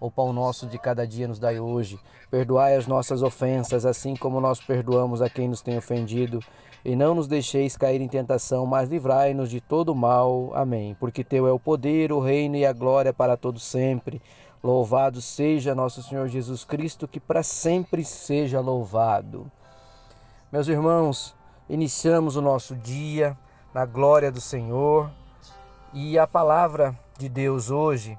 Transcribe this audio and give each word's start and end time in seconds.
O 0.00 0.10
pão 0.10 0.32
nosso 0.32 0.66
de 0.66 0.78
cada 0.78 1.06
dia 1.06 1.28
nos 1.28 1.38
dai 1.38 1.60
hoje. 1.60 2.00
Perdoai 2.30 2.74
as 2.74 2.86
nossas 2.86 3.22
ofensas, 3.22 3.84
assim 3.84 4.16
como 4.16 4.40
nós 4.40 4.58
perdoamos 4.58 5.20
a 5.20 5.28
quem 5.28 5.46
nos 5.46 5.60
tem 5.60 5.76
ofendido. 5.76 6.40
E 6.82 6.96
não 6.96 7.14
nos 7.14 7.28
deixeis 7.28 7.76
cair 7.76 8.00
em 8.00 8.08
tentação, 8.08 8.64
mas 8.64 8.88
livrai-nos 8.88 9.50
de 9.50 9.60
todo 9.60 9.94
mal. 9.94 10.52
Amém. 10.54 10.96
Porque 10.98 11.22
teu 11.22 11.46
é 11.46 11.52
o 11.52 11.60
poder, 11.60 12.12
o 12.12 12.18
reino 12.18 12.56
e 12.56 12.64
a 12.64 12.72
glória 12.72 13.12
para 13.12 13.36
todos 13.36 13.62
sempre. 13.62 14.22
Louvado 14.64 15.20
seja 15.20 15.74
nosso 15.74 16.02
Senhor 16.02 16.28
Jesus 16.28 16.64
Cristo, 16.64 17.06
que 17.06 17.20
para 17.20 17.42
sempre 17.42 18.02
seja 18.02 18.58
louvado. 18.58 19.52
Meus 20.50 20.66
irmãos, 20.66 21.36
iniciamos 21.68 22.36
o 22.36 22.40
nosso 22.40 22.74
dia 22.74 23.36
na 23.74 23.84
glória 23.84 24.32
do 24.32 24.40
Senhor. 24.40 25.10
E 25.92 26.18
a 26.18 26.26
palavra 26.26 26.98
de 27.18 27.28
Deus 27.28 27.70
hoje 27.70 28.18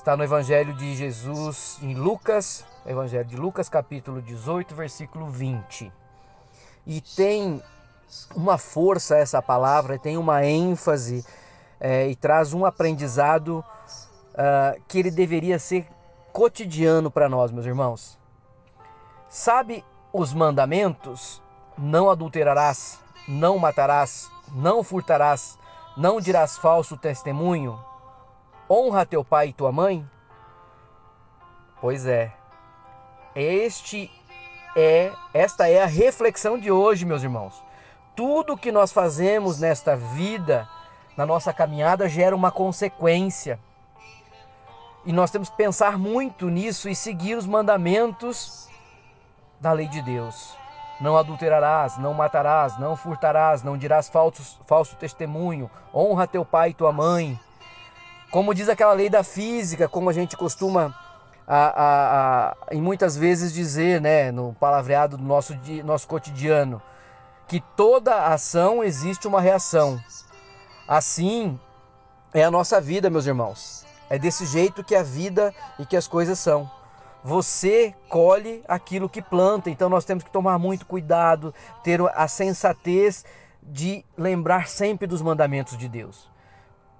Está 0.00 0.16
no 0.16 0.24
Evangelho 0.24 0.72
de 0.72 0.96
Jesus, 0.96 1.78
em 1.82 1.92
Lucas, 1.92 2.64
Evangelho 2.86 3.26
de 3.26 3.36
Lucas, 3.36 3.68
capítulo 3.68 4.22
18, 4.22 4.74
versículo 4.74 5.26
20. 5.26 5.92
E 6.86 7.02
tem 7.02 7.62
uma 8.34 8.56
força 8.56 9.18
essa 9.18 9.42
palavra, 9.42 9.98
tem 9.98 10.16
uma 10.16 10.42
ênfase 10.42 11.22
é, 11.78 12.08
e 12.08 12.16
traz 12.16 12.54
um 12.54 12.64
aprendizado 12.64 13.62
uh, 14.32 14.80
que 14.88 14.98
ele 15.00 15.10
deveria 15.10 15.58
ser 15.58 15.86
cotidiano 16.32 17.10
para 17.10 17.28
nós, 17.28 17.50
meus 17.50 17.66
irmãos. 17.66 18.18
Sabe 19.28 19.84
os 20.14 20.32
mandamentos? 20.32 21.42
Não 21.76 22.08
adulterarás, 22.08 22.98
não 23.28 23.58
matarás, 23.58 24.30
não 24.50 24.82
furtarás, 24.82 25.58
não 25.94 26.22
dirás 26.22 26.56
falso 26.56 26.96
testemunho, 26.96 27.78
honra 28.70 29.04
teu 29.04 29.24
pai 29.24 29.48
e 29.48 29.52
tua 29.52 29.72
mãe? 29.72 30.08
Pois 31.80 32.06
é. 32.06 32.32
Este 33.34 34.10
é, 34.76 35.12
esta 35.34 35.68
é 35.68 35.82
a 35.82 35.86
reflexão 35.86 36.56
de 36.56 36.70
hoje, 36.70 37.04
meus 37.04 37.24
irmãos. 37.24 37.60
Tudo 38.14 38.56
que 38.56 38.70
nós 38.70 38.92
fazemos 38.92 39.58
nesta 39.58 39.96
vida, 39.96 40.68
na 41.16 41.26
nossa 41.26 41.52
caminhada, 41.52 42.08
gera 42.08 42.36
uma 42.36 42.52
consequência. 42.52 43.58
E 45.04 45.12
nós 45.12 45.30
temos 45.30 45.48
que 45.48 45.56
pensar 45.56 45.98
muito 45.98 46.48
nisso 46.48 46.88
e 46.88 46.94
seguir 46.94 47.36
os 47.36 47.46
mandamentos 47.46 48.68
da 49.58 49.72
lei 49.72 49.88
de 49.88 50.02
Deus. 50.02 50.56
Não 51.00 51.16
adulterarás, 51.16 51.96
não 51.96 52.12
matarás, 52.12 52.78
não 52.78 52.94
furtarás, 52.94 53.62
não 53.62 53.78
dirás 53.78 54.08
falso, 54.08 54.60
falso 54.66 54.94
testemunho, 54.96 55.70
honra 55.94 56.26
teu 56.26 56.44
pai 56.44 56.70
e 56.70 56.74
tua 56.74 56.92
mãe. 56.92 57.40
Como 58.30 58.54
diz 58.54 58.68
aquela 58.68 58.92
lei 58.92 59.10
da 59.10 59.24
física, 59.24 59.88
como 59.88 60.08
a 60.08 60.12
gente 60.12 60.36
costuma 60.36 60.94
a, 61.46 61.56
a, 61.56 62.50
a, 62.50 62.56
em 62.70 62.80
muitas 62.80 63.16
vezes 63.16 63.52
dizer, 63.52 64.00
né, 64.00 64.30
no 64.30 64.54
palavreado 64.54 65.16
do 65.16 65.24
nosso, 65.24 65.52
nosso 65.84 66.06
cotidiano, 66.06 66.80
que 67.48 67.60
toda 67.76 68.26
ação 68.26 68.84
existe 68.84 69.26
uma 69.26 69.40
reação. 69.40 70.00
Assim 70.86 71.58
é 72.32 72.44
a 72.44 72.50
nossa 72.50 72.80
vida, 72.80 73.10
meus 73.10 73.26
irmãos. 73.26 73.84
É 74.08 74.16
desse 74.16 74.46
jeito 74.46 74.84
que 74.84 74.94
a 74.94 75.02
vida 75.02 75.52
e 75.76 75.84
que 75.84 75.96
as 75.96 76.06
coisas 76.06 76.38
são. 76.38 76.70
Você 77.24 77.92
colhe 78.08 78.62
aquilo 78.68 79.08
que 79.08 79.20
planta, 79.20 79.68
então 79.68 79.88
nós 79.88 80.04
temos 80.04 80.22
que 80.22 80.30
tomar 80.30 80.58
muito 80.58 80.86
cuidado, 80.86 81.52
ter 81.82 82.00
a 82.14 82.28
sensatez 82.28 83.24
de 83.60 84.04
lembrar 84.16 84.68
sempre 84.68 85.08
dos 85.08 85.20
mandamentos 85.20 85.76
de 85.76 85.88
Deus. 85.88 86.30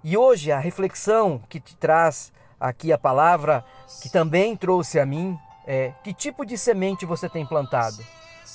E 0.02 0.16
hoje 0.16 0.50
a 0.50 0.58
reflexão 0.58 1.42
que 1.46 1.60
te 1.60 1.76
traz 1.76 2.32
aqui 2.58 2.90
a 2.90 2.96
palavra, 2.96 3.62
que 4.00 4.08
também 4.08 4.56
trouxe 4.56 4.98
a 4.98 5.04
mim, 5.04 5.38
é 5.66 5.92
que 6.02 6.14
tipo 6.14 6.46
de 6.46 6.56
semente 6.56 7.04
você 7.04 7.28
tem 7.28 7.44
plantado? 7.44 8.02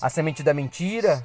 A 0.02 0.10
semente 0.10 0.42
da 0.42 0.56
mentira 0.56 1.24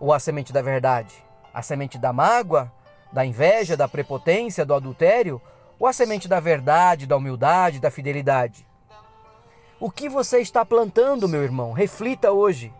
ou 0.00 0.14
a 0.14 0.18
semente 0.18 0.50
da 0.50 0.62
verdade? 0.62 1.14
A 1.52 1.60
semente 1.60 1.98
da 1.98 2.10
mágoa, 2.10 2.72
da 3.12 3.24
inveja, 3.24 3.76
da 3.76 3.86
prepotência, 3.86 4.64
do 4.64 4.74
adultério? 4.74 5.40
Ou 5.78 5.86
a 5.86 5.92
semente 5.92 6.26
da 6.26 6.40
verdade, 6.40 7.06
da 7.06 7.16
humildade, 7.16 7.80
da 7.80 7.90
fidelidade? 7.90 8.66
O 9.78 9.90
que 9.90 10.08
você 10.08 10.40
está 10.40 10.64
plantando, 10.64 11.28
meu 11.28 11.42
irmão? 11.42 11.72
Reflita 11.72 12.32
hoje. 12.32 12.72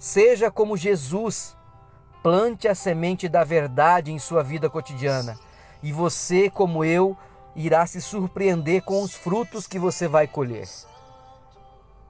Seja 0.00 0.50
como 0.50 0.76
Jesus. 0.76 1.56
Plante 2.24 2.66
a 2.66 2.74
semente 2.74 3.28
da 3.28 3.44
verdade 3.44 4.12
em 4.12 4.18
sua 4.18 4.42
vida 4.42 4.68
cotidiana 4.68 5.38
e 5.82 5.92
você, 5.92 6.48
como 6.48 6.84
eu, 6.84 7.16
irá 7.54 7.86
se 7.86 8.00
surpreender 8.00 8.82
com 8.82 9.02
os 9.02 9.14
frutos 9.14 9.66
que 9.66 9.78
você 9.78 10.08
vai 10.08 10.26
colher. 10.26 10.68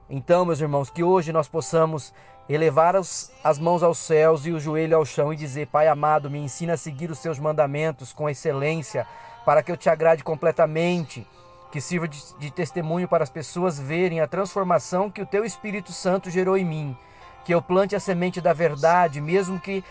Então, 0.09 0.45
meus 0.45 0.61
irmãos, 0.61 0.89
que 0.89 1.03
hoje 1.03 1.33
nós 1.33 1.47
possamos 1.47 2.13
elevar 2.47 2.95
as, 2.95 3.31
as 3.43 3.57
mãos 3.57 3.81
aos 3.81 3.97
céus 3.97 4.45
e 4.45 4.51
o 4.51 4.59
joelho 4.59 4.95
ao 4.95 5.05
chão 5.05 5.33
e 5.33 5.37
dizer: 5.37 5.67
Pai 5.67 5.87
amado, 5.87 6.29
me 6.29 6.39
ensina 6.39 6.73
a 6.73 6.77
seguir 6.77 7.09
os 7.09 7.19
seus 7.19 7.39
mandamentos 7.39 8.13
com 8.13 8.29
excelência, 8.29 9.07
para 9.45 9.63
que 9.63 9.71
eu 9.71 9.77
te 9.77 9.89
agrade 9.89 10.23
completamente, 10.23 11.27
que 11.71 11.81
sirva 11.81 12.07
de, 12.07 12.21
de 12.37 12.51
testemunho 12.51 13.07
para 13.07 13.23
as 13.23 13.29
pessoas 13.29 13.79
verem 13.79 14.21
a 14.21 14.27
transformação 14.27 15.09
que 15.09 15.21
o 15.21 15.25
teu 15.25 15.43
Espírito 15.43 15.91
Santo 15.91 16.29
gerou 16.29 16.57
em 16.57 16.65
mim. 16.65 16.97
Que 17.43 17.53
eu 17.53 17.61
plante 17.61 17.95
a 17.95 17.99
semente 17.99 18.39
da 18.39 18.53
verdade, 18.53 19.19
mesmo 19.19 19.59
que 19.59 19.83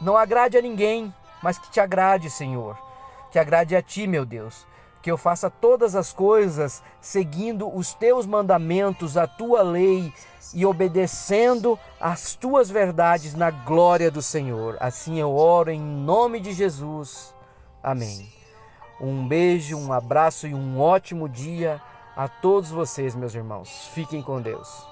não 0.00 0.16
agrade 0.18 0.58
a 0.58 0.62
ninguém, 0.62 1.14
mas 1.42 1.58
que 1.58 1.70
te 1.70 1.80
agrade, 1.80 2.28
Senhor 2.28 2.89
que 3.30 3.38
agrade 3.38 3.76
a 3.76 3.82
ti, 3.82 4.06
meu 4.06 4.24
Deus. 4.24 4.66
Que 5.02 5.10
eu 5.10 5.16
faça 5.16 5.48
todas 5.48 5.94
as 5.94 6.12
coisas 6.12 6.82
seguindo 7.00 7.74
os 7.74 7.94
teus 7.94 8.26
mandamentos, 8.26 9.16
a 9.16 9.26
tua 9.26 9.62
lei 9.62 10.12
e 10.52 10.66
obedecendo 10.66 11.78
as 12.00 12.34
tuas 12.34 12.68
verdades 12.68 13.34
na 13.34 13.50
glória 13.50 14.10
do 14.10 14.20
Senhor. 14.20 14.76
Assim 14.80 15.18
eu 15.18 15.34
oro 15.34 15.70
em 15.70 15.80
nome 15.80 16.40
de 16.40 16.52
Jesus. 16.52 17.34
Amém. 17.82 18.30
Um 19.00 19.26
beijo, 19.26 19.78
um 19.78 19.92
abraço 19.92 20.46
e 20.46 20.54
um 20.54 20.78
ótimo 20.78 21.28
dia 21.28 21.80
a 22.14 22.28
todos 22.28 22.70
vocês, 22.70 23.14
meus 23.14 23.34
irmãos. 23.34 23.88
Fiquem 23.94 24.20
com 24.20 24.42
Deus. 24.42 24.89